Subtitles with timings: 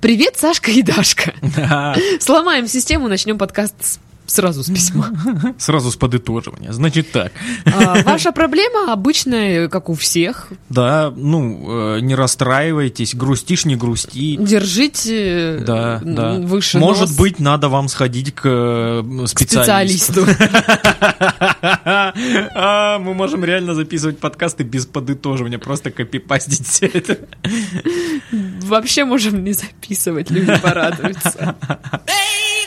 [0.00, 1.34] Привет, Сашка и Дашка.
[2.20, 5.10] Сломаем систему, начнем подкаст с Сразу с письма.
[5.58, 6.72] Сразу с подытоживания.
[6.72, 7.32] Значит так.
[7.66, 10.48] А, ваша проблема обычная, как у всех.
[10.70, 14.36] Да, ну, э, не расстраивайтесь, грустишь, не грусти.
[14.36, 16.34] Держите да, да.
[16.38, 17.16] выше Может нос.
[17.16, 20.26] быть, надо вам сходить к э, специалисту.
[22.56, 27.18] А, Мы можем реально записывать подкасты без подытоживания, просто копипастить все это.
[28.62, 31.56] Вообще можем не записывать, люди порадуются.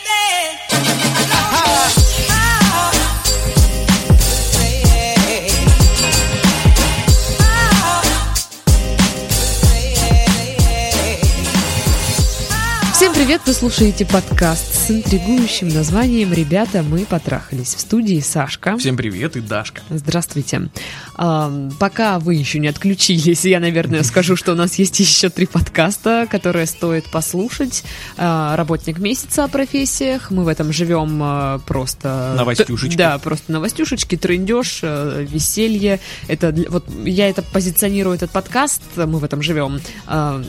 [13.28, 13.42] привет!
[13.44, 17.74] Вы слушаете подкаст с интригующим названием «Ребята, мы потрахались».
[17.74, 18.78] В студии Сашка.
[18.78, 19.82] Всем привет и Дашка.
[19.90, 20.70] Здравствуйте.
[21.14, 25.44] А, пока вы еще не отключились, я, наверное, скажу, что у нас есть еще три
[25.44, 27.84] подкаста, которые стоит послушать.
[28.16, 30.30] А, «Работник месяца» о профессиях.
[30.30, 32.32] Мы в этом живем а, просто...
[32.34, 32.96] Новостюшечки.
[32.96, 36.00] Да, просто новостюшечки, трындеж, а, веселье.
[36.28, 40.42] Это вот я это позиционирую, этот подкаст, мы в этом живем, а,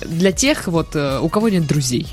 [0.00, 2.06] для тех, вот, э, у кого нет друзей.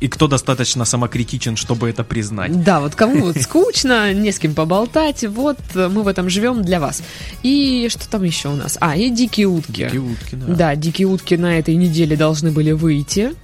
[0.00, 2.64] И кто достаточно самокритичен, чтобы это признать?
[2.64, 6.62] Да, вот кому вот скучно, не с кем поболтать, вот э, мы в этом живем
[6.62, 7.02] для вас.
[7.42, 8.78] И что там еще у нас?
[8.80, 9.84] А, и дикие утки.
[9.84, 10.46] Дикие утки, да.
[10.54, 13.34] Да, дикие утки на этой неделе должны были выйти,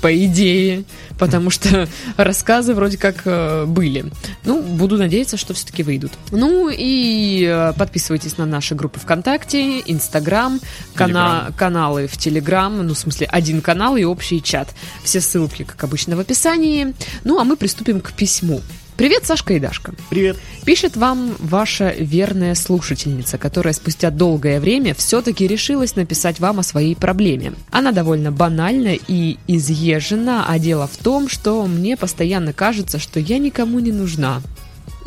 [0.00, 0.84] по идее,
[1.18, 4.06] потому что рассказы вроде как э, были.
[4.44, 6.12] Ну, буду надеяться, что все-таки выйдут.
[6.30, 10.60] Ну и э, подписывайтесь на наши группы ВКонтакте, Инстаграм,
[10.94, 14.68] кана- каналы в Телеграм, ну, в смысле, один канал и общий чат.
[15.02, 16.94] Все ссылки, как обычно, в описании.
[17.24, 18.60] Ну, а мы приступим к письму.
[18.96, 19.92] Привет, Сашка и Дашка.
[20.08, 20.38] Привет.
[20.64, 26.96] Пишет вам ваша верная слушательница, которая спустя долгое время все-таки решилась написать вам о своей
[26.96, 27.52] проблеме.
[27.70, 33.38] Она довольно банальна и изъезжена, а дело в том, что мне постоянно кажется, что я
[33.38, 34.40] никому не нужна.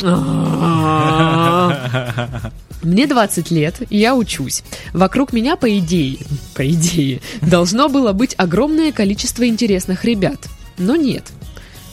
[2.82, 4.64] Мне 20 лет, и я учусь.
[4.94, 6.20] Вокруг меня, по идее,
[6.56, 10.48] по идее, должно было быть огромное количество интересных ребят.
[10.78, 11.26] Но нет.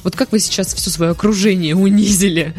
[0.07, 2.55] Вот как вы сейчас все свое окружение унизили.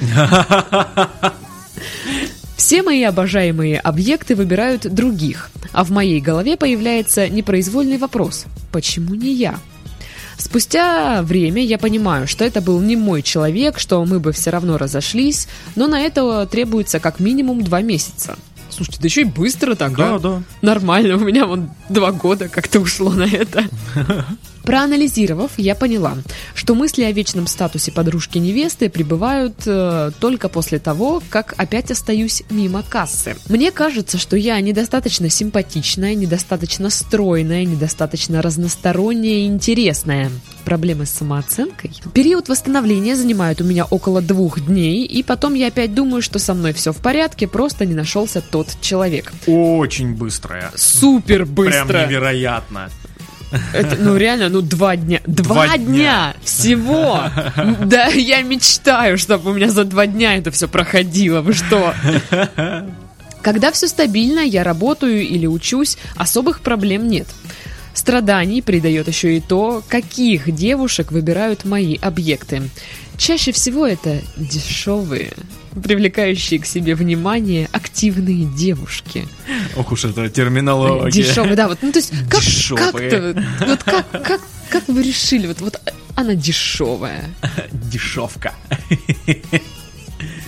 [2.57, 9.33] Все мои обожаемые объекты выбирают других, а в моей голове появляется непроизвольный вопрос «Почему не
[9.33, 9.57] я?».
[10.37, 14.77] Спустя время я понимаю, что это был не мой человек, что мы бы все равно
[14.77, 15.47] разошлись,
[15.77, 18.37] но на это требуется как минимум два месяца.
[18.69, 20.19] Слушайте, да еще и быстро так, Да, а?
[20.19, 20.43] да.
[20.61, 23.69] Нормально, у меня вон два года как-то ушло на это.
[24.67, 26.17] Проанализировав, я поняла,
[26.53, 32.83] что мысли о вечном статусе подружки-невесты прибывают э, только после того, как опять остаюсь мимо
[32.83, 33.37] кассы.
[33.47, 40.29] Мне кажется, что я недостаточно симпатичная, недостаточно стройная, недостаточно разносторонняя и интересная.
[40.65, 41.91] Проблемы с самооценкой?
[42.13, 46.53] Период восстановления занимает у меня около двух дней, и потом я опять думаю, что со
[46.53, 49.31] мной все в порядке, просто не нашелся тот человек.
[49.45, 50.73] Очень быстрая.
[50.75, 51.85] Супер быстро!
[51.85, 52.89] Прям невероятно.
[53.73, 55.21] Это, ну реально, ну два дня.
[55.25, 55.85] Два, Два дня.
[55.85, 56.35] дня.
[56.43, 57.21] всего.
[57.85, 61.41] Да, я мечтаю, чтобы у меня за два дня это все проходило.
[61.41, 61.93] Вы что?
[63.41, 67.27] Когда все стабильно, я работаю или учусь, особых проблем нет.
[67.93, 72.69] Страданий придает еще и то, каких девушек выбирают мои объекты.
[73.17, 75.31] Чаще всего это дешевые,
[75.81, 79.27] привлекающие к себе внимание активные девушки.
[79.75, 81.11] Ох уж это терминология.
[81.11, 82.43] Дешевые, да, вот, ну то есть как,
[82.91, 85.81] как-то, вот как, как, как вы решили, вот, вот
[86.15, 87.25] она дешевая.
[87.71, 88.53] Дешевка.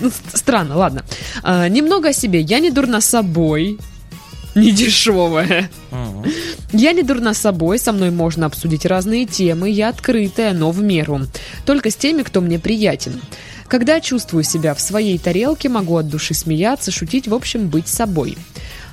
[0.01, 1.03] Ну, ст- странно, ладно.
[1.43, 2.41] А, немного о себе.
[2.41, 3.77] Я не дурна собой,
[4.55, 5.69] не дешевая.
[6.71, 11.21] Я не дурна собой, со мной можно обсудить разные темы, я открытая, но в меру.
[11.65, 13.19] Только с теми, кто мне приятен.
[13.69, 18.35] Когда чувствую себя в своей тарелке, могу от души смеяться, шутить, в общем, быть собой.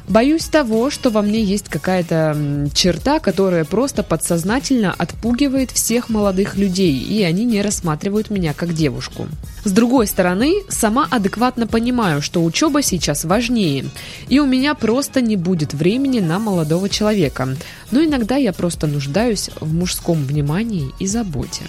[0.06, 6.96] Боюсь того, что во мне есть какая-то черта, которая просто подсознательно отпугивает всех молодых людей,
[6.96, 9.26] и они не рассматривают меня как девушку.
[9.64, 13.86] С другой стороны, сама адекватно понимаю, что учеба сейчас важнее,
[14.28, 17.56] и у меня просто не будет времени на молодого человека.
[17.90, 21.62] Но иногда я просто нуждаюсь в мужском внимании и заботе.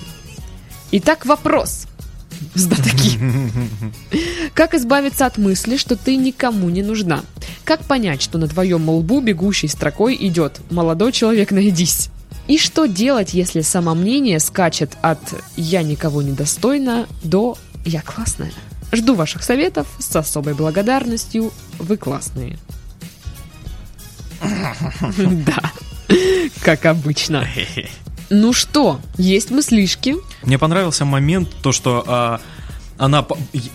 [0.91, 1.87] Итак, вопрос.
[2.53, 3.19] Знатоки.
[4.53, 7.23] Как избавиться от мысли, что ты никому не нужна?
[7.63, 12.09] Как понять, что на твоем лбу бегущей строкой идет «молодой человек, найдись»?
[12.47, 15.19] И что делать, если самомнение скачет от
[15.57, 18.53] «я никого не достойна» до «я классная»?
[18.91, 21.51] Жду ваших советов с особой благодарностью.
[21.77, 22.57] Вы классные.
[25.17, 25.71] Да.
[26.61, 27.45] как обычно.
[28.29, 30.15] Ну что, есть мыслишки?
[30.43, 32.41] Мне понравился момент, то, что а,
[32.97, 33.25] она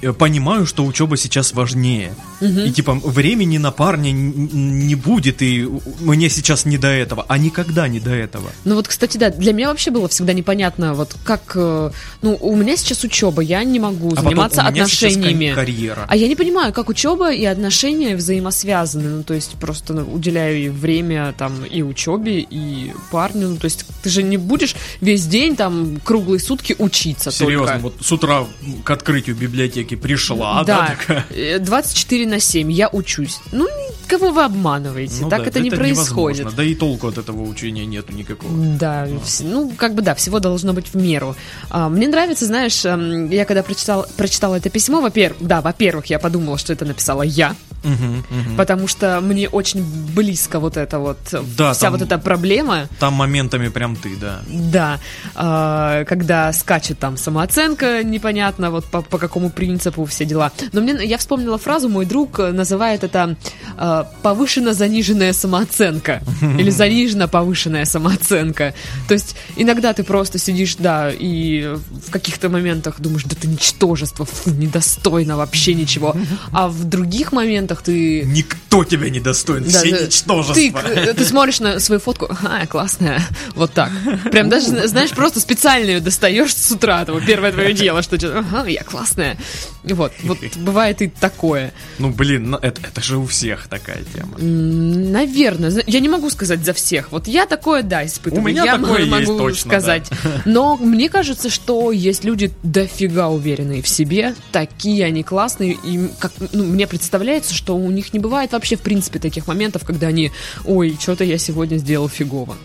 [0.02, 2.14] э, понимаю, что учеба сейчас важнее.
[2.40, 5.68] И типа времени на парня не будет, и
[6.00, 8.50] мне сейчас не до этого, а никогда не до этого.
[8.64, 11.90] Ну вот, кстати, да, для меня вообще было всегда непонятно, вот как, э,
[12.22, 15.46] ну, у меня сейчас учеба, я не могу А потом заниматься у меня сейчас отношениями.
[15.54, 16.06] кар- карьера.
[16.08, 19.08] А я не понимаю, как учеба и отношения взаимосвязаны.
[19.08, 23.50] Ну, то есть просто ну, уделяю и время там и учебе, и парню.
[23.50, 27.82] Ну, то есть ты же не будешь весь день там круглые сутки учиться Серьезно, только.
[27.82, 28.46] вот с утра
[28.84, 31.26] к открытию библиотеки пришла, да, да, такая.
[31.30, 33.38] э, 24 на 7, я учусь.
[33.52, 33.68] Ну,
[34.08, 35.22] кого вы обманываете?
[35.22, 36.40] Ну так да, это, не происходит.
[36.40, 36.56] невозможно.
[36.56, 38.52] Да и толку от этого учения нету никакого.
[38.78, 41.34] Да, вс- ну, как бы да, всего должно быть в меру.
[41.70, 46.18] А, мне нравится, знаешь, эм, я когда прочитала, прочитала это письмо, во-первых, да, во-первых, я
[46.18, 48.56] подумала, что это написала я, Мгм, мгм.
[48.56, 49.82] потому что мне очень
[50.14, 51.18] близко вот это вот,
[51.56, 54.40] Да, вся там- вот эта проблема, Там моментами прям ты, да.
[54.48, 55.00] да,
[55.34, 60.52] а, когда скачет там самооценка, непонятно вот по, по какому принципу все дела.
[60.72, 63.36] Но мне, я вспомнила фразу, мой друг э, называет это
[63.78, 68.74] э, повышенно-заниженная самооценка или заниженно-повышенная самооценка.
[69.08, 71.76] То есть иногда ты просто сидишь, да, и
[72.06, 76.14] в каких-то моментах думаешь, да ты ничтожество, фу, недостойно вообще ничего.
[76.52, 80.06] А в других моментах ты Никто тебя не достоин, да, все да.
[80.06, 80.82] ничтожества.
[80.82, 83.22] Ты, э, ты смотришь на свою фотку, а, классная,
[83.54, 83.90] вот так.
[84.30, 88.16] Прям даже, зна- знаешь, просто специально ее достаешь с утра, того, первое твое дело, что
[88.36, 89.38] ага, я классная.
[89.84, 91.72] Вот, вот бывает и такое.
[91.98, 94.38] Ну, блин, ну, это, это же у всех такая тема.
[94.38, 97.10] Наверное, я не могу сказать за всех.
[97.10, 98.44] Вот я такое, да, испытываю.
[98.44, 100.10] У меня я такое могу есть точно, сказать.
[100.44, 106.32] Но мне кажется, что есть люди дофига уверенные в себе, такие они классные, и как,
[106.52, 110.32] ну, мне представляется, что у них не бывает вообще в принципе таких моментов, когда они,
[110.64, 112.56] ой, что-то я сегодня сделал фигово.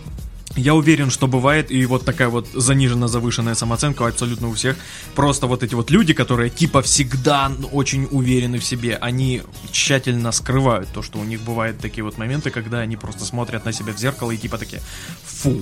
[0.56, 4.76] Я уверен, что бывает и вот такая вот заниженно-завышенная самооценка абсолютно у всех.
[5.14, 10.88] Просто вот эти вот люди, которые типа всегда очень уверены в себе, они тщательно скрывают
[10.92, 13.98] то, что у них бывают такие вот моменты, когда они просто смотрят на себя в
[13.98, 14.82] зеркало и типа такие,
[15.24, 15.60] фу,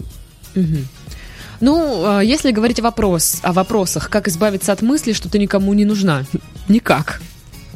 [1.61, 5.85] Ну, э, если говорить вопрос, о вопросах, как избавиться от мысли, что ты никому не
[5.85, 6.25] нужна?
[6.69, 7.21] Никак.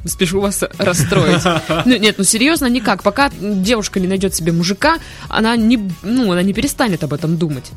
[0.05, 1.43] Спешу вас расстроить.
[1.85, 3.03] Ну, нет, ну серьезно, никак.
[3.03, 4.99] Пока девушка не найдет себе мужика,
[5.29, 7.71] она не, ну, она не перестанет об этом думать.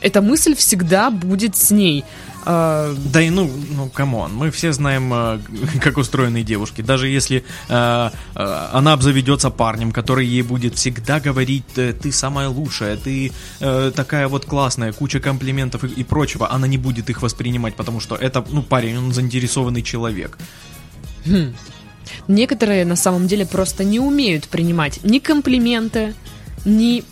[0.00, 2.04] Эта мысль всегда будет с ней.
[2.44, 5.38] Э, Да и ну, ну, come on, мы все знаем, э,
[5.80, 6.82] как устроены девушки.
[6.82, 12.48] Даже если э, э, она обзаведется парнем, который ей будет всегда говорить, э, ты самая
[12.48, 17.22] лучшая, ты э, такая вот классная, куча комплиментов и, и прочего, она не будет их
[17.22, 20.36] воспринимать, потому что это, ну, парень, он заинтересованный человек.
[22.28, 26.14] Некоторые на самом деле просто не умеют принимать ни комплименты,
[26.64, 27.04] ни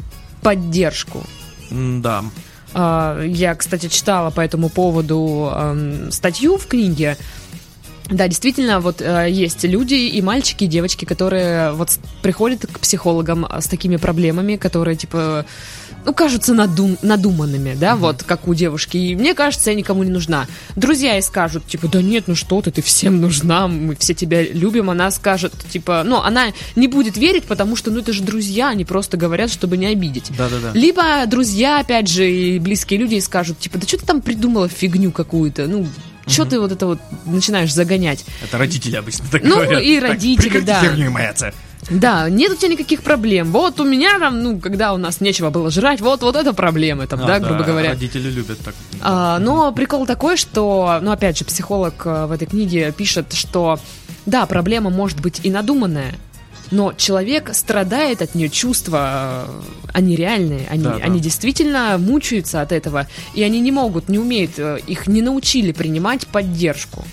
[0.43, 1.25] поддержку.
[1.71, 2.25] Да.
[2.75, 5.53] А, Я, кстати, читала по этому поводу
[6.11, 7.17] статью в книге.
[8.11, 11.91] Да, действительно, вот э, есть люди и мальчики, и девочки, которые вот
[12.23, 15.47] приходят к психологам э, с такими проблемами, которые типа
[16.05, 18.97] ну, кажутся надум- надуманными, да, вот как у девушки.
[18.97, 20.47] И мне кажется, я никому не нужна.
[20.77, 24.43] Друзья ей скажут, типа, да нет, ну что ты, ты всем нужна, мы все тебя
[24.43, 24.91] любим.
[24.91, 28.85] Она скажет, типа, ну, она не будет верить, потому что, ну, это же друзья, они
[28.85, 30.31] просто говорят, чтобы не обидеть.
[30.37, 30.73] Да-да-да.
[30.79, 34.69] Либо друзья, опять же, и близкие люди и скажут, типа, да что ты там придумала
[34.69, 35.87] фигню какую-то, ну,
[36.27, 38.25] что ты вот это вот начинаешь загонять?
[38.43, 39.83] Это родители обычно так Ну, говорят.
[39.83, 40.81] и Так, родители, прекрати да.
[40.81, 41.53] херней маяться.
[41.89, 43.51] Да, нет у тебя никаких проблем.
[43.53, 47.07] Вот у меня там, ну, когда у нас нечего было жрать, вот, вот это проблемы
[47.07, 47.91] там, А, да, грубо говоря.
[47.91, 48.75] Родители любят так.
[49.01, 53.79] А, но прикол такой, что, ну, опять же, психолог э, в этой книге пишет, что,
[54.27, 56.15] да, проблема может быть и надуманная,
[56.71, 59.61] но человек страдает от нее, чувства, э,
[59.93, 61.05] они реальные, они, Да, да.
[61.05, 65.73] они действительно мучаются от этого, и они не могут, не умеют, э, их не научили
[65.73, 67.05] принимать поддержку.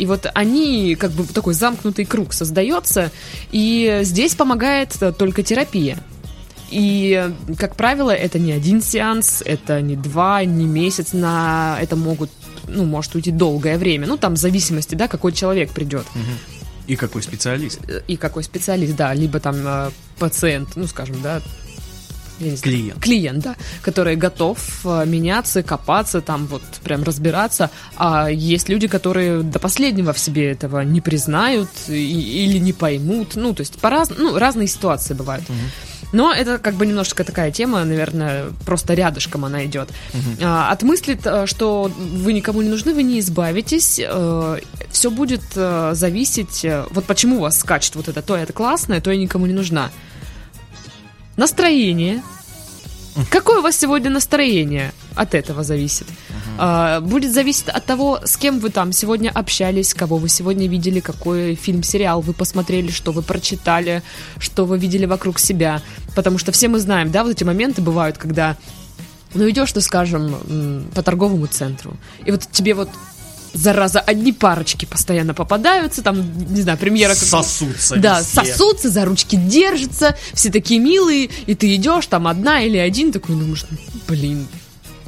[0.00, 3.10] И вот они, как бы такой замкнутый круг создается,
[3.52, 5.98] и здесь помогает э, только терапия.
[6.70, 12.30] И, как правило, это не один сеанс, это не два, не месяц, на это могут,
[12.66, 14.06] ну, может уйти долгое время.
[14.06, 16.06] Ну, там в зависимости, да, какой человек придет
[16.86, 17.78] И какой специалист?
[17.86, 21.42] э, и какой специалист, да, либо там э, пациент, ну, скажем, да,
[22.40, 23.02] я не знаю, Клиент.
[23.02, 27.70] клиент, да, который готов э, меняться, копаться, там вот прям разбираться.
[27.96, 33.36] А есть люди, которые до последнего в себе этого не признают и- или не поймут.
[33.36, 35.44] Ну, то есть по раз, ну, разные ситуации бывают.
[36.12, 39.90] Но это как бы немножечко такая тема, наверное, просто рядышком она идет.
[40.42, 44.00] А, от мысли, т- что вы никому не нужны, вы не избавитесь.
[44.90, 46.64] все будет э, зависеть...
[46.64, 49.52] э, вот почему у вас скачет вот это, то это классное, то я никому не
[49.54, 49.90] нужна.
[51.36, 52.22] Настроение,
[53.28, 54.92] Какое у вас сегодня настроение?
[55.16, 56.06] От этого зависит.
[56.58, 61.00] А, будет зависеть от того, с кем вы там сегодня общались, кого вы сегодня видели,
[61.00, 64.02] какой фильм, сериал вы посмотрели, что вы прочитали,
[64.38, 65.82] что вы видели вокруг себя.
[66.14, 68.56] Потому что все мы знаем, да, вот эти моменты бывают, когда
[69.34, 72.90] ну идешь ты, скажем, м, по торговому центру, и вот тебе вот
[73.52, 77.10] зараза, одни парочки постоянно попадаются, там, не знаю, премьера...
[77.14, 78.34] как- Сосутся Да, везде.
[78.54, 83.36] сосутся, за ручки держатся, все такие милые, и ты идешь, там одна или один, такой
[83.36, 83.76] думаешь, «Ну,
[84.08, 84.46] блин,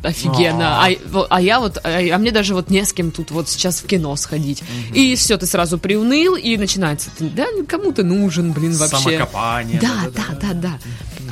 [0.03, 0.85] офигенно.
[0.85, 0.89] А.
[0.91, 3.81] А, а я вот, а, а мне даже вот не с кем тут вот сейчас
[3.81, 4.63] в кино сходить.
[4.93, 8.97] И все, ты сразу приуныл, и начинается, ты, да, кому ты нужен, блин, вообще.
[8.99, 9.81] Самокопание.
[9.81, 10.79] Да, да, да, да.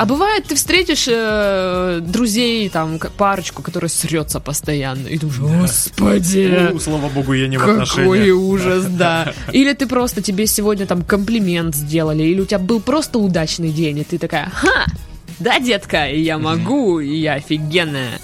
[0.00, 6.80] А бывает, ты встретишь э, друзей, там, парочку, которая срется постоянно, и думаешь, господи, У,
[6.80, 8.34] слава богу, я не в какой отношениях.
[8.38, 9.34] ужас, да.
[9.52, 13.98] Или ты просто, тебе сегодня там комплимент сделали, или у тебя был просто удачный день,
[13.98, 14.86] и ты такая, ха,
[15.38, 18.22] да, детка, я могу, и я офигенная.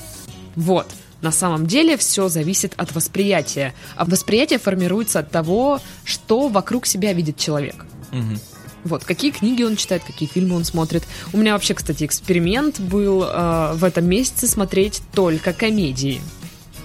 [0.55, 0.87] Вот.
[1.21, 3.75] На самом деле все зависит от восприятия.
[3.97, 7.85] А восприятие формируется от того, что вокруг себя видит человек.
[8.13, 8.39] Мгм.
[8.87, 11.05] Вот, какие книги он читает, какие фильмы он смотрит.
[11.33, 16.21] У меня вообще, кстати, эксперимент был э, в этом месяце смотреть только комедии.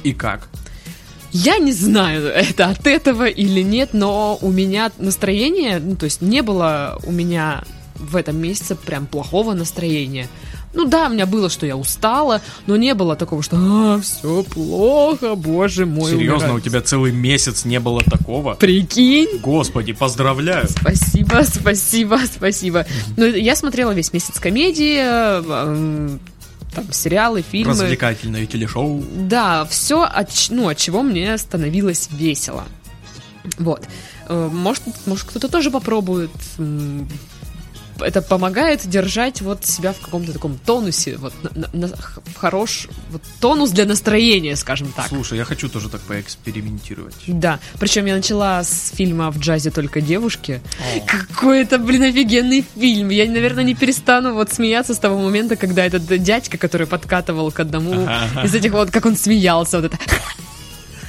[0.03, 0.49] И как?
[1.31, 6.21] Я не знаю, это от этого или нет, но у меня настроение, ну, то есть
[6.21, 7.63] не было у меня
[7.95, 10.27] в этом месяце прям плохого настроения.
[10.73, 14.43] Ну да, у меня было, что я устала, но не было такого, что а, все
[14.43, 16.11] плохо, боже мой.
[16.11, 16.55] Серьезно, умираю».
[16.55, 18.53] у тебя целый месяц не было такого?
[18.53, 19.39] Прикинь?
[19.41, 20.67] Господи, поздравляю.
[20.69, 22.85] Спасибо, спасибо, спасибо.
[23.17, 26.19] Ну, я смотрела весь месяц комедии, э, м,
[26.73, 27.71] там, сериалы, фильмы.
[27.73, 29.03] Развлекательное телешоу.
[29.13, 32.63] Да, все, от, ну, от чего мне становилось весело.
[33.57, 33.83] Вот.
[34.29, 36.31] Э, Может, может кто-то тоже попробует.
[38.01, 43.21] Это помогает держать вот себя в каком-то таком тонусе, вот на- на- х- хорош, вот
[43.39, 45.07] тонус для настроения, скажем так.
[45.07, 47.15] Слушай, я хочу тоже так поэкспериментировать.
[47.27, 50.61] Да, причем я начала с фильма «В джазе только девушки».
[51.07, 53.09] Какой это, блин, офигенный фильм.
[53.09, 57.59] Я, наверное, не перестану вот смеяться с того момента, когда этот дядька, который подкатывал к
[57.59, 58.43] одному Ага.
[58.43, 59.97] из этих вот, как он смеялся, вот это.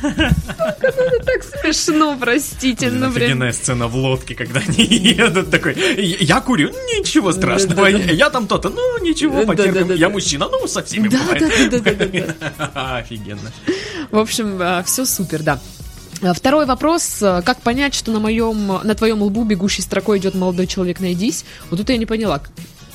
[0.02, 5.74] Это так смешно, простите, ну, офигенная сцена в лодке, когда они едут такой,
[6.20, 11.08] я курю, ничего страшного, я там то-то, ну ничего, потерпим, я мужчина, ну со всеми
[11.08, 12.36] Да, бывает.
[12.74, 13.52] Офигенно.
[14.10, 15.60] В общем, все супер, да.
[16.22, 17.18] А, Второй вопрос.
[17.22, 21.44] а, Как понять, что на моем, на твоем лбу бегущей строкой идет молодой человек, найдись?
[21.68, 22.40] Вот тут я не поняла.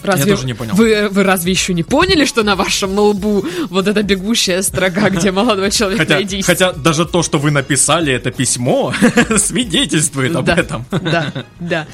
[0.04, 0.74] Разве тоже не понял.
[0.76, 5.32] Вы, вы разве еще не поняли, что на вашем лбу вот эта бегущая строка, где
[5.32, 6.46] молодой человек, Хотя, найдись?
[6.46, 8.94] хотя даже то, что вы написали это письмо,
[9.38, 10.86] свидетельствует об да, этом.
[11.08, 11.88] Да, да.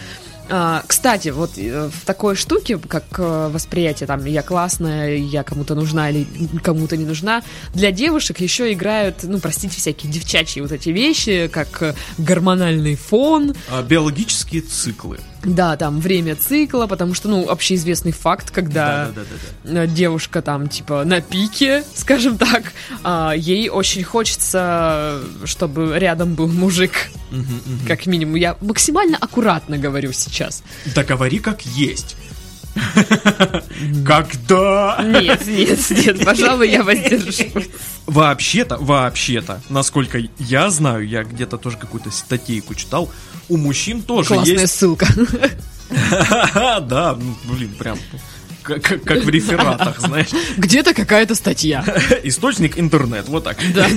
[0.50, 5.74] А, кстати, вот э, в такой штуке, как э, восприятие, там, я классная, я кому-то
[5.74, 6.28] нужна или
[6.62, 7.44] кому-то не нужна,
[7.74, 13.56] для девушек еще играют, ну, простите, всякие девчачьи вот эти вещи, как э, гормональный фон,
[13.72, 15.20] А, Биологические циклы.
[15.44, 19.84] Да, там, время цикла, потому что, ну, общеизвестный факт, когда Да-да-да-да.
[19.84, 22.64] э, девушка там, типа, на пике, скажем так,
[23.04, 26.94] а, ей очень хочется, чтобы рядом был мужик,
[27.32, 27.88] Мгм, мгм.
[27.88, 28.36] как минимум.
[28.36, 30.64] Я максимально аккуратно говорю сейчас.
[30.96, 32.16] Да говори как есть.
[34.06, 35.00] Когда?
[35.04, 37.48] Нет, нет, нет, пожалуй, я воздержусь.
[38.06, 43.10] Вообще-то, вообще-то, насколько я знаю, я где-то тоже какую-то статейку читал,
[43.50, 44.74] у мужчин тоже Классная есть...
[44.76, 45.08] ссылка.
[45.90, 48.00] Да, ну, блин, прям
[48.64, 50.30] как, в рефератах, знаешь.
[50.58, 51.84] Где-то какая-то статья.
[52.24, 53.58] Источник интернет, вот так.
[53.74, 53.88] Да.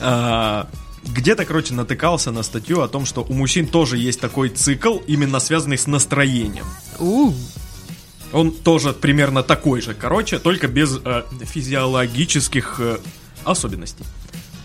[0.00, 0.68] А,
[1.12, 5.40] Где-то, короче, натыкался на статью о том, что у мужчин тоже есть такой цикл, именно
[5.40, 6.66] связанный с настроением.
[6.98, 7.32] У,
[8.32, 12.98] Он тоже примерно такой же, короче, только без э, физиологических э,
[13.44, 14.04] особенностей.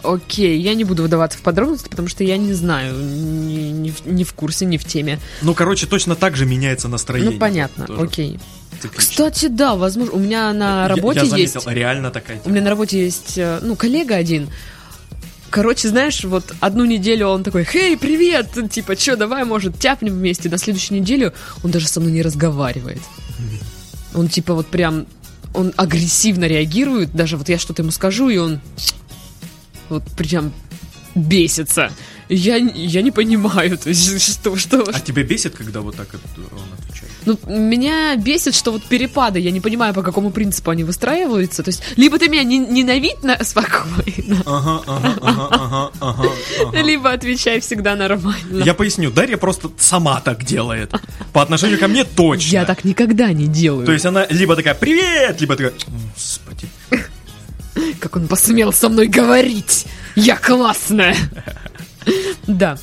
[0.04, 4.06] Окей, я не буду выдаваться в подробности, потому что я не знаю, не, не в,
[4.06, 5.20] не в курсе, не в теме.
[5.42, 7.32] Ну, короче, точно так же меняется настроение.
[7.32, 8.40] Ну, понятно, Тоже окей.
[8.82, 9.00] циклично.
[9.00, 11.68] Кстати, да, возможно, у меня на работе я, заметил, есть...
[11.68, 14.50] реально такая У меня на работе есть, э, ну, коллега один.
[15.54, 20.50] Короче, знаешь, вот одну неделю он такой, «Хей, привет!» Типа, чё, давай, может, тяпнем вместе.
[20.50, 21.32] На следующую неделю
[21.64, 23.04] он даже со мной не разговаривает.
[24.16, 25.06] Он типа вот прям,
[25.54, 27.14] он агрессивно реагирует.
[27.14, 28.62] Даже вот я что-то ему скажу, и он
[29.90, 30.52] вот прям
[31.14, 31.92] бесится.
[32.30, 34.56] Я, я не понимаю, то есть что...
[34.56, 37.12] что А тебя бесит, когда вот так он отвечает?
[37.26, 41.64] Ну, меня бесит, что вот перепады, я не понимаю, по какому принципу они выстраиваются.
[41.64, 46.30] То есть, либо ты меня не, ненавидно спокойно, Ага, ага, ага, ага, ага,
[46.62, 46.82] ага.
[46.82, 48.64] либо отвечай всегда нормально.
[48.64, 50.92] Я поясню, Дарья просто сама так делает.
[51.32, 52.52] По отношению ко мне точно.
[52.52, 53.86] Я так никогда не делаю.
[53.86, 55.74] То есть она либо такая «Привет!», либо такая
[56.16, 56.68] «Господи».
[58.00, 59.86] Как он посмел со мной говорить?
[60.16, 61.16] Я классная!
[62.48, 62.78] Да.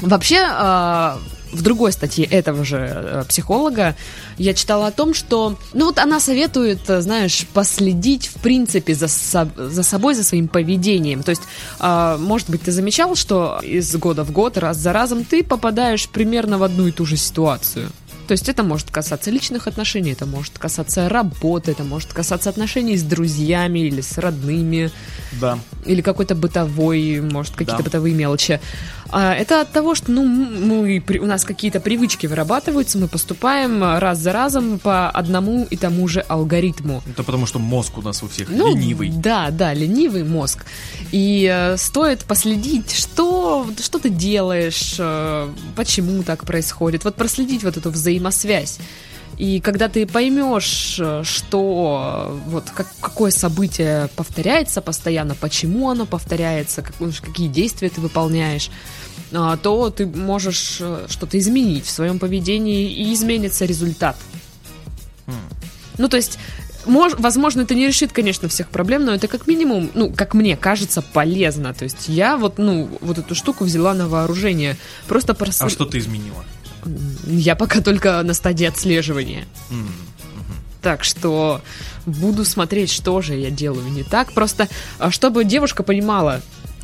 [0.00, 1.18] Вообще, а,
[1.52, 3.96] в другой статье этого же э, психолога
[4.38, 9.08] я читала о том, что, ну вот она советует, э, знаешь, последить в принципе за,
[9.08, 11.22] за собой, за своим поведением.
[11.22, 11.42] То есть,
[11.78, 16.08] а, может быть, ты замечал, что из года в год, раз за разом ты попадаешь
[16.08, 17.90] примерно в одну и ту же ситуацию.
[18.30, 22.96] То есть это может касаться личных отношений, это может касаться работы, это может касаться отношений
[22.96, 24.92] с друзьями или с родными
[25.40, 25.58] Да.
[25.84, 27.82] или какой-то бытовой, может, какие-то Да.
[27.82, 28.60] бытовые мелочи.
[29.12, 34.18] А, это от того, что ну, мы, у нас какие-то привычки вырабатываются, мы поступаем раз
[34.18, 37.02] за разом по одному и тому же алгоритму.
[37.10, 39.10] Это потому, что мозг у нас у всех Ну, ленивый.
[39.10, 40.64] Да, да, ленивый мозг.
[41.12, 47.04] И э, стоит последить, что, что ты делаешь, э, почему так происходит.
[47.04, 48.78] Вот проследить вот эту взаимосвязь.
[49.38, 56.82] И когда ты поймешь, э, что вот как, какое событие повторяется постоянно, почему оно повторяется,
[56.82, 58.70] как- ну, какие действия ты выполняешь,
[59.30, 64.16] то ты можешь э, что-то изменить в своем поведении и изменится результат.
[65.98, 66.38] Ну, то есть,
[66.86, 70.56] мож- возможно, это не решит, конечно, всех проблем, но это как минимум, ну, как мне
[70.56, 71.74] кажется, полезно.
[71.74, 74.76] То есть я вот, ну, вот эту штуку взяла на вооружение.
[75.06, 75.66] Просто просто...
[75.66, 76.44] А что ты изменила?
[77.26, 79.44] Я пока только на стадии отслеживания.
[79.70, 79.88] М.
[80.80, 81.60] Так что
[82.06, 84.32] буду смотреть, что же я делаю не так.
[84.32, 84.68] Просто,
[84.98, 86.40] а, чтобы девушка понимала,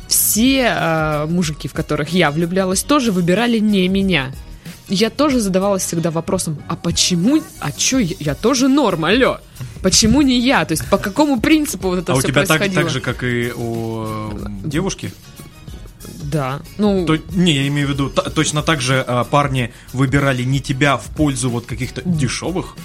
[0.07, 4.31] все а, мужики, в которых я влюблялась, тоже выбирали не меня.
[4.89, 9.39] Я тоже задавалась всегда вопросом, а почему, а чё, я, я тоже норм, алло,
[9.83, 10.63] почему не я?
[10.63, 12.83] То есть по какому принципу вот это а у все тебя так, происходило?
[12.83, 14.29] так же, как и у э,
[14.63, 15.11] девушки?
[16.31, 20.43] Да, ну, То- не, я имею в виду, та- точно так же а, парни выбирали
[20.43, 22.75] не тебя в пользу вот каких-то дешевых.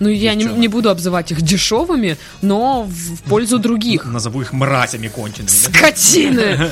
[0.00, 4.04] ну я не, не буду обзывать их дешевыми, но в, в пользу других.
[4.04, 5.48] Назову их мразями конченными.
[5.48, 6.70] Скотины!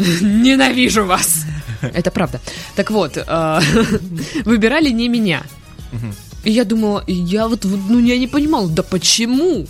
[0.22, 1.44] Ненавижу вас!
[1.82, 2.40] Это правда.
[2.74, 3.60] Так вот, э,
[4.44, 5.42] выбирали не меня.
[6.44, 9.66] И я думала, я вот, ну, я не понимала, да почему?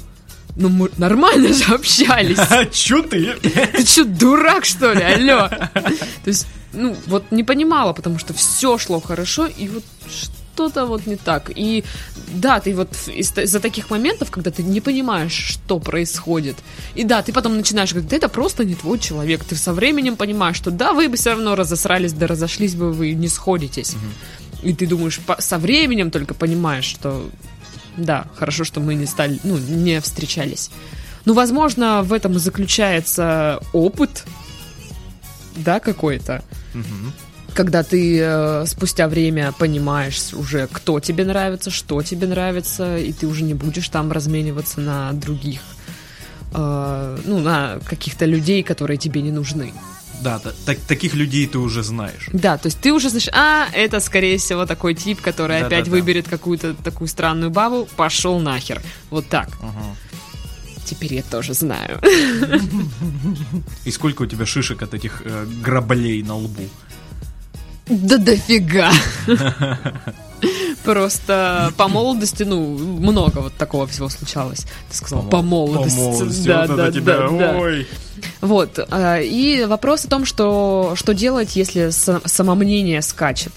[0.58, 2.38] Ну, мы нормально же общались.
[2.50, 3.34] А чё ты?
[3.34, 5.02] Ты что, дурак, что ли?
[5.02, 5.48] Алло.
[5.48, 11.06] То есть, ну, вот не понимала, потому что все шло хорошо, и вот что-то вот
[11.06, 11.50] не так.
[11.54, 11.84] И
[12.34, 16.56] да, ты вот из- из-за таких моментов, когда ты не понимаешь, что происходит,
[16.96, 19.44] и да, ты потом начинаешь говорить, да это просто не твой человек.
[19.44, 23.12] Ты со временем понимаешь, что да, вы бы все равно разосрались, да разошлись бы, вы
[23.14, 23.94] не сходитесь.
[24.64, 27.30] И ты думаешь, со временем только понимаешь, что
[27.98, 30.70] да, хорошо, что мы не стали, ну, не встречались.
[31.24, 34.24] Ну, возможно, в этом и заключается опыт,
[35.56, 36.42] да, какой-то.
[36.74, 37.12] Мгм.
[37.54, 43.26] Когда ты э, спустя время понимаешь уже, кто тебе нравится, что тебе нравится, и ты
[43.26, 45.60] уже не будешь там размениваться на других,
[46.54, 49.72] э, ну, на каких-то людей, которые тебе не нужны.
[50.22, 52.28] Да, та- так- таких людей ты уже знаешь.
[52.32, 55.90] Да, то есть ты уже знаешь, а, это, скорее всего, такой тип, который опять Да-да-да.
[55.90, 58.82] выберет какую-то такую странную бабу, пошел нахер.
[59.10, 59.48] Вот так.
[59.62, 59.96] Ага.
[60.84, 62.00] Теперь я тоже знаю.
[63.84, 66.62] И сколько у тебя шишек от этих э, граблей на лбу?
[67.88, 68.90] Да дофига.
[70.84, 74.66] Просто по молодости, ну, много вот такого всего случалось.
[74.90, 75.96] Ты сказал, по, молодости.
[75.98, 77.56] По молодости, Да, вот да, это тебя, да, да.
[77.58, 77.86] ой.
[78.40, 78.78] Вот.
[78.90, 83.52] а, И вопрос о том, что, что делать, если са- самомнение скачет.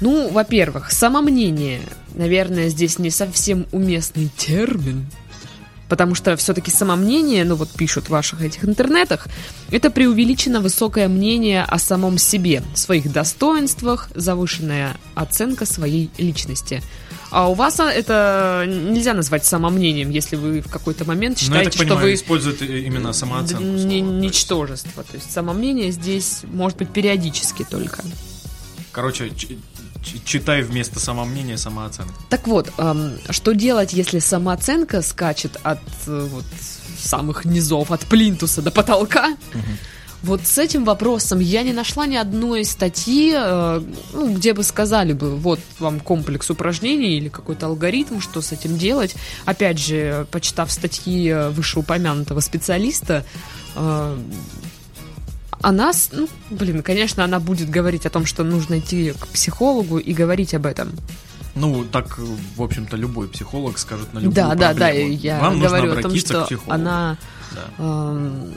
[0.00, 1.80] Ну, во-первых, самомнение,
[2.14, 5.06] наверное, здесь не совсем уместный термин.
[5.88, 9.28] Потому что все-таки самомнение, ну вот пишут в ваших этих интернетах,
[9.70, 16.82] это преувеличенно высокое мнение о самом себе, своих достоинствах, завышенная оценка своей личности.
[17.30, 21.70] А у вас а, это нельзя назвать самомнением, если вы в какой-то момент Ну, считаете,
[21.70, 23.62] так понимаю, что вы используют именно самооценку.
[23.62, 24.20] Не- то есть.
[24.20, 25.02] ничтожество.
[25.02, 28.02] То есть самомнение здесь может быть периодически только.
[28.92, 29.30] Короче,
[30.24, 32.14] читай вместо самомнения самооценка.
[32.28, 32.72] Так вот,
[33.30, 36.44] что делать, если самооценка скачет от э, вот,
[36.98, 39.36] самых низов, от плинтуса до потолка?
[40.22, 43.82] Вот с этим вопросом я не нашла ни одной статьи, э,
[44.12, 48.76] ну, где бы сказали бы, вот вам комплекс упражнений или какой-то алгоритм, что с этим
[48.76, 49.14] делать.
[49.44, 53.24] Опять же, почитав статьи вышеупомянутого специалиста,
[53.76, 54.18] э,
[55.62, 60.12] она, ну, блин, конечно, она будет говорить о том, что нужно идти к психологу и
[60.12, 60.90] говорить об этом.
[61.54, 62.18] Ну, так,
[62.56, 65.12] в общем-то, любой психолог скажет на любую да, да, да, проблему.
[65.12, 67.16] я Вам нужно говорю о том, что она
[67.54, 67.84] Да.
[67.84, 68.54] Эм,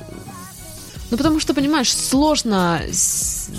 [1.12, 3.50] Ну, потому что, понимаешь, сложно с-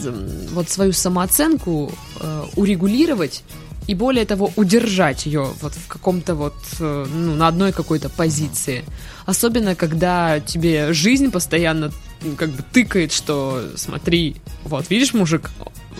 [0.52, 3.42] вот свою самооценку э, урегулировать
[3.88, 8.84] и более того удержать ее вот в каком-то вот, э, ну, на одной какой-то позиции.
[9.26, 11.90] Особенно, когда тебе жизнь постоянно
[12.36, 15.50] как бы тыкает, что смотри, вот, видишь, мужик,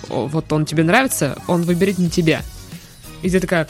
[0.08, 2.42] вот он тебе нравится, он выберет не тебя.
[3.22, 3.68] И ты такая,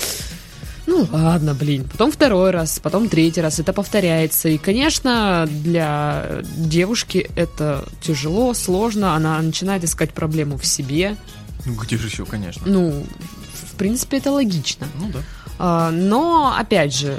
[0.87, 1.89] ну ладно, блин.
[1.91, 3.59] Потом второй раз, потом третий раз.
[3.59, 4.49] Это повторяется.
[4.49, 9.15] И, конечно, для девушки это тяжело, сложно.
[9.15, 11.17] Она начинает искать проблему в себе.
[11.65, 12.63] Ну, где же еще, конечно.
[12.67, 13.07] Ну,
[13.73, 14.87] в принципе, это логично.
[14.99, 15.19] Ну да.
[15.59, 17.19] А, Но, опять же,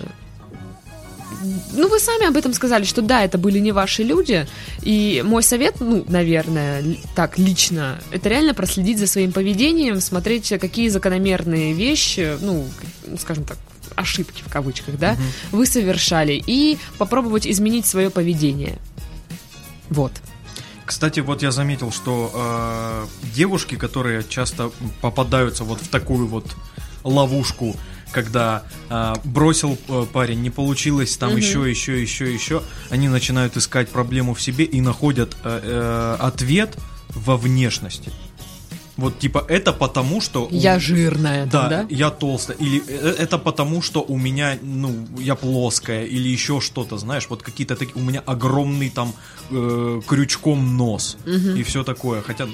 [1.73, 4.47] ну, вы сами об этом сказали, что да, это были не ваши люди.
[4.82, 6.84] И мой совет, ну, наверное,
[7.15, 12.67] так, лично, это реально проследить за своим поведением, смотреть, какие закономерные вещи, ну,
[13.19, 13.58] скажем так,
[13.95, 15.17] ошибки в кавычках, да,
[15.51, 18.80] вы совершали, и попробовать изменить свое поведение.
[19.89, 20.13] Вот.
[20.86, 26.45] Кстати, вот я заметил, что э, девушки, которые часто попадаются вот в такую вот
[27.04, 27.75] ловушку,
[28.12, 31.39] когда э, бросил э, парень, не получилось, там Мгм.
[31.39, 36.78] еще, еще, еще, еще, они начинают искать проблему в себе и находят э, э, ответ
[37.10, 38.12] во внешности.
[39.01, 40.45] Вот типа это потому, что...
[40.45, 41.85] у- Я жирная, Да, там, да?
[41.89, 42.55] я толстая.
[42.57, 47.41] Или э, это потому, что у меня, ну, я плоская, или еще что-то, знаешь, вот
[47.43, 49.13] какие-то такие, у меня огромный там
[49.49, 51.17] э, крючком нос
[51.57, 52.53] и все такое, хотя м,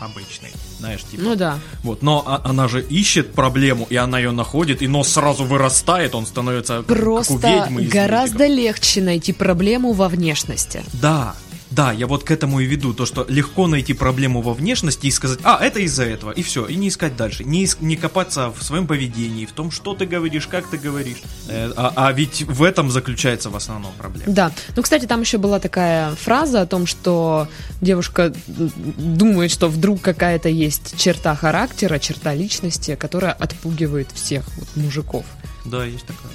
[0.00, 1.22] обычный, знаешь, типа.
[1.22, 1.58] Ну да.
[1.82, 6.14] Вот, но а- она же ищет проблему, и она ее находит, и нос сразу вырастает,
[6.14, 8.56] он становится как у Просто ведьмы из гораздо мультиков.
[8.64, 10.82] легче найти проблему во внешности.
[11.02, 11.34] Да,
[11.70, 15.10] да, я вот к этому и веду, то, что легко найти проблему во внешности и
[15.10, 18.50] сказать, а, это из-за этого, и все, и не искать дальше, не, ис- не копаться
[18.50, 21.18] в своем поведении, в том, что ты говоришь, как ты говоришь.
[21.48, 24.32] Э, а, а ведь в этом заключается в основном проблема.
[24.32, 24.52] Да.
[24.76, 27.48] Ну, кстати, там еще была такая фраза о том, что
[27.80, 35.24] девушка думает, что вдруг какая-то есть черта характера, черта личности, которая отпугивает всех вот, мужиков.
[35.64, 36.30] Да, есть такое.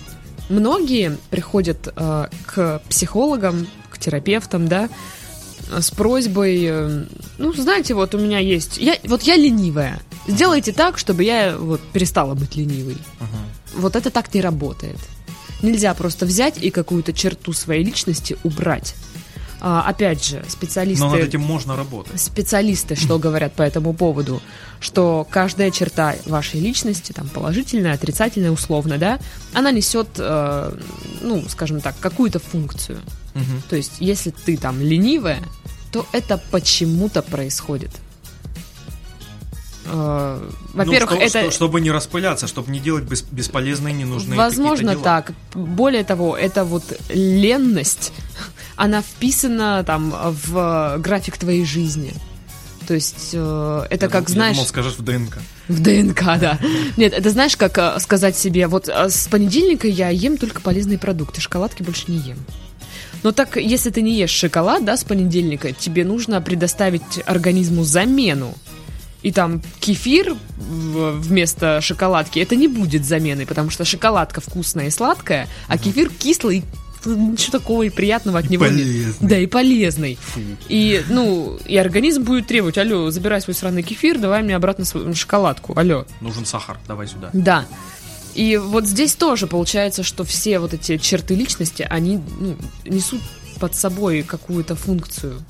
[0.49, 4.89] Многие приходят э, к психологам, к терапевтам, да,
[5.81, 7.05] с просьбой, э,
[7.37, 11.81] ну, знаете, вот у меня есть, я, вот я ленивая, сделайте так, чтобы я вот
[11.93, 12.97] перестала быть ленивой.
[13.19, 13.81] Мгм.
[13.81, 14.99] Вот это так не работает.
[15.61, 18.95] Нельзя просто взять и какую-то черту своей личности убрать.
[19.65, 21.05] А, опять же, специалисты...
[21.05, 22.19] Но над этим можно работать.
[22.19, 24.41] Специалисты что говорят по этому поводу?
[24.81, 29.19] Что каждая черта вашей личности, там, положительная, отрицательная, условно, да,
[29.53, 30.77] она несет, э,
[31.21, 32.99] ну, скажем так, какую-то функцию.
[33.33, 33.61] Мгм.
[33.69, 35.39] То есть, если ты там ленивая,
[35.91, 37.91] то это почему-то происходит.
[39.85, 41.39] Э, Во-первых, Ну, что- это...
[41.41, 45.03] что- чтобы не распыляться, чтобы не делать бес- бесполезные, ненужные Возможно дела.
[45.03, 45.31] так.
[45.53, 48.13] Более того, это вот ленность,
[48.77, 50.13] она вписана там
[50.45, 52.13] в график твоей жизни.
[52.87, 55.37] То есть э, это Я как, дум- я знаешь, думал, скажешь в ДНК.
[55.67, 56.59] в ДНК, да.
[56.97, 61.39] Нет, это знаешь, как э, сказать себе, вот с понедельника я ем только полезные продукты,
[61.41, 62.37] шоколадки больше не ем.
[63.23, 68.53] Но так, если ты не ешь шоколад, да, с понедельника, тебе нужно предоставить организму замену.
[69.21, 75.47] И там кефир вместо шоколадки, это не будет заменой, потому что шоколадка вкусная и сладкая,
[75.69, 76.65] а кефир кислый,
[77.05, 78.73] ничего такого и приятного от И него нет.
[78.75, 79.15] полезный.
[79.29, 80.19] Да, и полезный.
[80.67, 85.13] И, ну, и организм будет требовать, алло, забирай свой сраный кефир, давай мне обратно свою
[85.15, 86.05] шоколадку, алло.
[86.19, 87.29] Нужен сахар, давай сюда.
[87.31, 87.65] Да.
[88.35, 93.21] И вот здесь тоже получается, что все вот эти черты личности, они ну, несут
[93.59, 95.43] под собой какую-то функцию.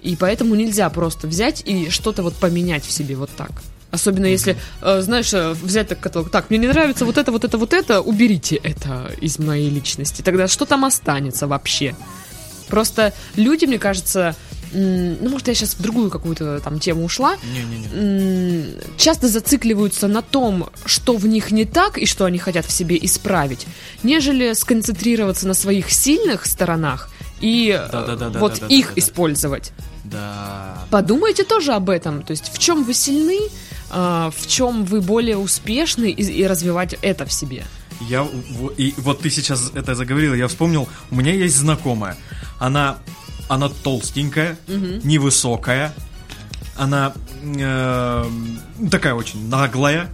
[0.00, 3.50] И поэтому нельзя просто взять и что-то вот поменять в себе вот так.
[3.92, 7.44] Особенно если, э, знаешь, э, взять так каталог, так, мне не нравится вот это, вот
[7.44, 10.22] это, вот это, уберите это из моей личности.
[10.22, 11.94] Тогда что там останется вообще?
[12.68, 14.34] Просто люди, мне кажется,
[14.72, 18.96] ну, может, я сейчас в другую какую-то там тему ушла, Не-не-не.
[18.96, 22.98] часто зацикливаются на том, что в них не так и что они хотят в себе
[23.00, 23.66] исправить,
[24.02, 28.40] нежели сконцентрироваться на своих сильных сторонах и э, Да-да-да-да-да-да-да-да.
[28.40, 29.72] вот их использовать.
[30.04, 30.84] Да.
[30.90, 32.22] Подумайте тоже об этом.
[32.22, 33.38] То есть в чем вы сильны,
[33.90, 37.64] а, в чем вы более успешны и, и развивать это в себе.
[38.00, 38.26] Я
[38.76, 42.16] и вот ты сейчас это заговорила, я вспомнил, у меня есть знакомая.
[42.58, 42.98] Она
[43.48, 45.94] она толстенькая, невысокая,
[46.76, 48.30] она э,
[48.90, 50.08] такая очень наглая,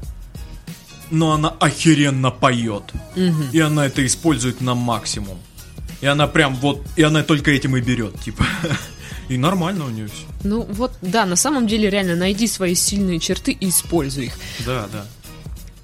[1.11, 2.93] но она охеренно поет.
[3.53, 5.39] И она это использует на максимум.
[6.01, 8.47] И она прям вот, и она только этим и берет, типа.
[9.29, 10.25] И нормально у нее все.
[10.43, 14.39] Ну вот, да, на самом деле реально найди свои сильные черты и используй их.
[14.65, 15.05] Да, да.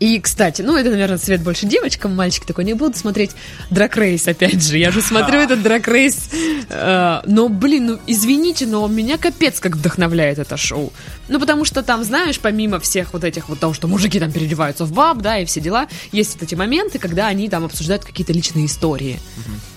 [0.04, 3.30] И, кстати, ну, это, наверное, цвет больше девочкам, мальчики такой не будут смотреть
[3.70, 4.76] Дракрейс, опять же.
[4.76, 6.28] Я же смотрю этот Дракрейс.
[6.68, 10.92] Э, но, блин, ну, извините, но меня капец как вдохновляет это шоу.
[11.28, 14.84] Ну, потому что там, знаешь, помимо всех вот этих вот того, что мужики там переодеваются
[14.84, 18.34] в баб, да, и все дела, есть вот эти моменты, когда они там обсуждают какие-то
[18.34, 19.18] личные истории.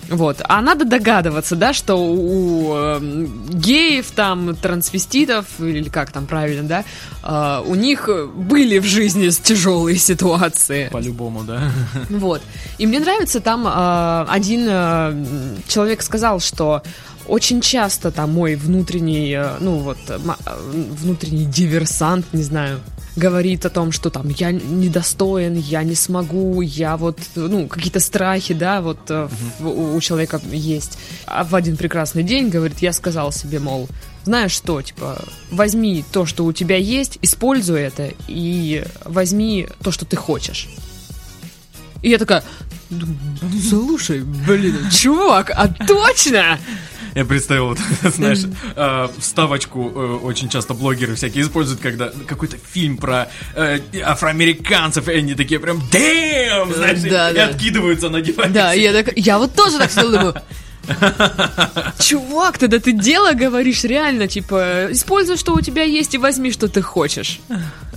[0.08, 0.40] Вот.
[0.44, 6.84] А надо догадываться, да, что у э, геев, там, трансвеститов, или как там правильно, да,
[7.22, 10.88] э, у них были в жизни тяжелые ситуации.
[10.88, 11.70] По-любому, да.
[12.08, 12.42] Вот.
[12.78, 15.24] И мне нравится, там э, один э,
[15.68, 16.82] человек сказал, что
[17.26, 20.18] очень часто там мой внутренний, э, ну вот, э,
[20.72, 22.80] внутренний диверсант, не знаю,
[23.18, 28.54] говорит о том, что там я недостоин, я не смогу, я вот, ну, какие-то страхи,
[28.54, 30.98] да, вот в- у, человека есть.
[31.26, 33.88] А в один прекрасный день, говорит, я сказал себе, мол,
[34.24, 40.04] знаешь что, типа, возьми то, что у тебя есть, используй это и возьми то, что
[40.04, 40.68] ты хочешь.
[42.02, 42.44] И я такая,
[42.90, 43.18] «Думаю,
[43.68, 46.58] слушай, блин, чувак, а точно?
[47.14, 47.78] Я представил, вот,
[48.14, 48.40] знаешь,
[48.76, 55.12] э, вставочку э, очень часто блогеры всякие используют, когда какой-то фильм про э, афроамериканцев, и
[55.12, 57.46] они такие прям «Дэм!» знаешь, и- Да, и да.
[57.46, 58.52] откидываются на диван.
[58.52, 60.34] Да, и я так, я вот тоже так сидела, думаю,
[61.98, 66.68] чувак, тогда ты дело говоришь реально, типа, используй, что у тебя есть, и возьми, что
[66.68, 67.40] ты хочешь.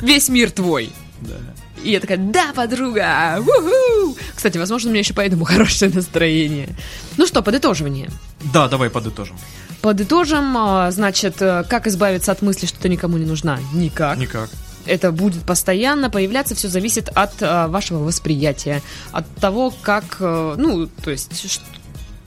[0.02, 0.91] Весь мир твой.
[1.21, 1.36] Да.
[1.83, 4.17] И я такая, да, подруга, уху!
[4.35, 6.69] Кстати, возможно, у меня еще поэтому хорошее настроение.
[7.17, 8.09] Ну что, подытоживание.
[8.53, 9.37] Да, давай подытожим.
[9.81, 13.59] Подытожим, а, значит, э, как избавиться от мысли, что ты никому не нужна?
[13.73, 14.17] Никак.
[14.19, 14.49] Никак.
[14.85, 20.85] Это будет постоянно появляться, все зависит от а, вашего восприятия, от того, как, э, ну,
[20.87, 21.61] то есть, ш-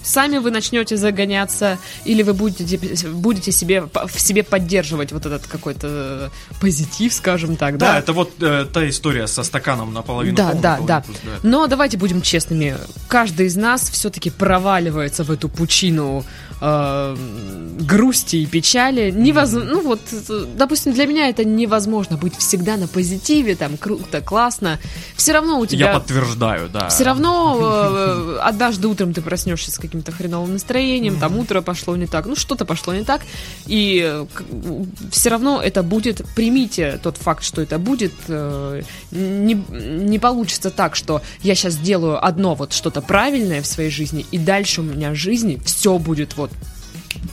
[0.05, 6.31] сами вы начнете загоняться, или вы будете, будете себе, в себе поддерживать вот этот какой-то
[6.61, 7.99] позитив, скажем так, Да, да?
[7.99, 11.01] это вот э, та история со стаканом наполовину Да, полным, да, наполовину да.
[11.01, 12.77] пустым, Но давайте будем честными.
[13.09, 16.25] Каждый из нас все-таки проваливается в эту пучину
[16.61, 17.17] э,
[17.81, 19.11] грусти и печали.
[19.11, 20.01] Невозможно, ну вот,
[20.57, 24.79] допустим, для меня это невозможно быть всегда на позитиве, там круто, классно.
[25.17, 25.87] Все равно у тебя.
[25.89, 26.89] Я подтверждаю, да.
[26.89, 32.07] Все равно э, однажды утром ты проснешься с каким-то хреновым настроением, там утро пошло не
[32.07, 33.23] так, ну что-то пошло не так,
[33.67, 34.25] и
[35.11, 40.97] все равно это будет, примите тот факт, что это будет, э, не, не получится так,
[40.97, 45.13] что я сейчас делаю одно вот что-то правильное в своей жизни, и дальше у меня
[45.13, 46.51] в жизни все будет вот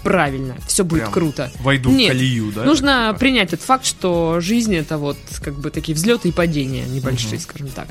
[0.04, 1.52] правильно, все будет Прям круто.
[1.62, 2.63] Войду Нет, в колею, да?
[2.63, 3.19] Нужно Типа.
[3.19, 7.69] принять тот факт, что жизнь это вот как бы такие взлеты и падения небольшие, скажем
[7.69, 7.88] так.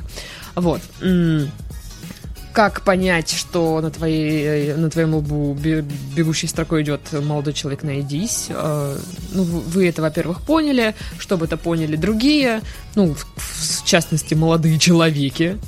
[0.54, 0.80] Вот.
[2.52, 8.46] Как понять, что на, твоей, на твоем лбу бе- бегущей строкой идет молодой человек, найдись.
[8.48, 8.98] Э,
[9.32, 12.62] Ну, вы это, во-первых, поняли, чтобы это поняли другие,
[12.96, 15.58] ну, в, в частности, молодые человеки.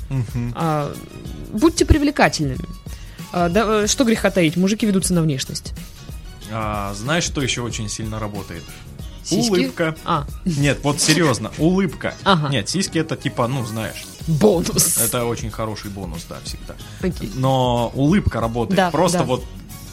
[0.55, 0.93] А,
[1.53, 2.65] Будьте привлекательными.
[3.31, 5.73] А, да, э, что греха таить, мужики ведутся на внешность.
[6.51, 8.63] А, знаешь, что еще очень сильно работает?
[9.23, 9.49] Сиськи?
[9.49, 9.95] Улыбка.
[10.05, 12.13] А, Нет, вот серьезно, улыбка.
[12.23, 12.49] Ага.
[12.49, 14.97] Нет, сиськи это типа, ну, знаешь, бонус.
[14.97, 16.75] это очень хороший бонус, да, всегда.
[17.01, 17.31] Окей.
[17.35, 18.77] Но улыбка работает.
[18.77, 19.23] Да, Просто да.
[19.25, 19.43] вот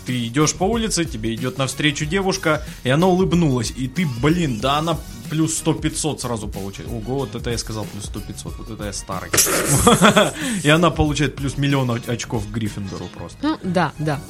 [0.06, 4.78] ты идешь по улице, тебе идет навстречу девушка, и она улыбнулась, и ты, блин, да
[4.78, 4.96] она
[5.28, 6.90] плюс 100-500 сразу получает.
[6.90, 9.30] Ого, вот это я сказал плюс 100-500, вот это я старый.
[10.64, 13.38] И она получает плюс миллион оч- очков Гриффиндору просто.
[13.42, 14.20] Ну, да, да.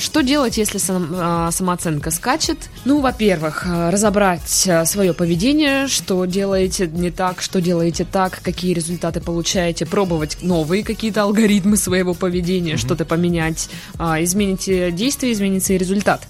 [0.00, 2.70] Что делать, если сам- а, самооценка скачет?
[2.86, 4.48] Ну, во-первых, а, разобрать
[4.86, 11.22] свое поведение, что делаете не так, что делаете так, какие результаты получаете, пробовать новые какие-то
[11.22, 13.68] алгоритмы своего поведения, что-то поменять.
[13.98, 16.26] А, Измените действие, изменится и результат.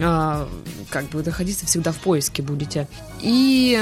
[0.00, 0.48] А,
[0.90, 2.88] Как бы находиться всегда в поиске будете.
[3.20, 3.80] И...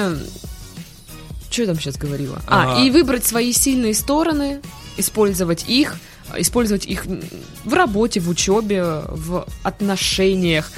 [1.51, 2.41] Что я там сейчас говорила?
[2.47, 2.81] А, А.
[2.83, 4.61] и выбрать свои сильные стороны,
[4.97, 5.97] использовать их,
[6.37, 7.07] использовать их
[7.65, 10.71] в работе, в учебе, в отношениях.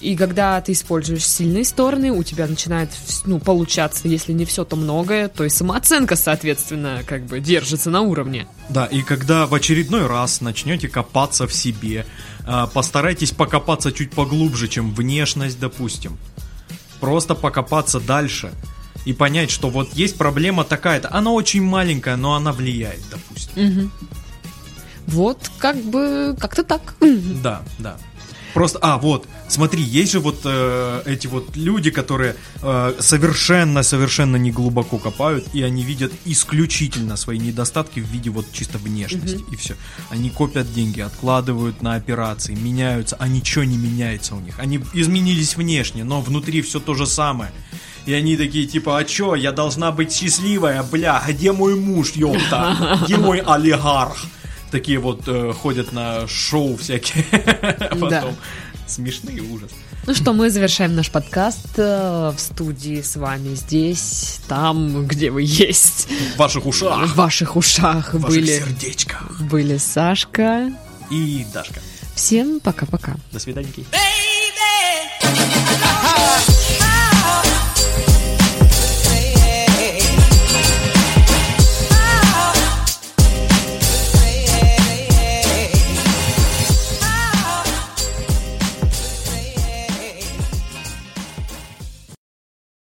[0.00, 2.90] И когда ты используешь сильные стороны, у тебя начинает
[3.24, 8.00] ну, получаться, если не все, то многое, то и самооценка, соответственно, как бы держится на
[8.00, 8.48] уровне.
[8.68, 12.04] Да, и когда в очередной раз начнете копаться в себе,
[12.44, 16.18] а, постарайтесь покопаться чуть поглубже, чем внешность, допустим.
[16.98, 18.52] Просто покопаться дальше
[19.04, 21.12] и понять, что вот есть проблема такая-то.
[21.12, 23.90] Она очень маленькая, но она влияет, допустим.
[25.06, 26.94] Вот, как бы, как-то так.
[27.42, 27.96] Да, да.
[28.54, 34.98] Просто, а, вот, смотри, есть же вот э, эти вот люди, которые совершенно-совершенно не глубоко
[34.98, 39.74] копают, и они видят исключительно свои недостатки в виде вот чисто внешности, и все.
[40.10, 44.58] Они копят деньги, откладывают на операции, меняются, а ничего не меняется у них.
[44.58, 47.52] Они изменились внешне, но внутри все то же самое.
[48.04, 52.98] И они такие, типа, а чё, я должна быть счастливая, бля, где мой муж, ёпта,
[53.04, 54.26] где мой олигарх?
[54.72, 57.26] Такие вот э, ходят на шоу всякие,
[57.78, 58.34] а потом
[58.86, 59.70] смешные ужас.
[60.06, 65.42] Ну что, мы завершаем наш подкаст э, в студии с вами здесь, там, где вы
[65.42, 66.08] есть.
[66.34, 67.06] В ваших ушах.
[67.06, 68.40] В ваших ушах в были.
[68.40, 69.40] ваших сердечках.
[69.42, 70.72] Были Сашка
[71.10, 71.80] и Дашка.
[72.14, 73.16] Всем пока-пока.
[73.30, 73.68] До свидания.